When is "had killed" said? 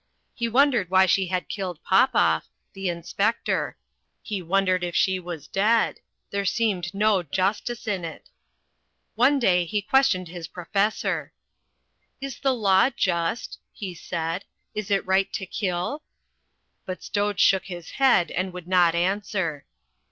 1.27-1.79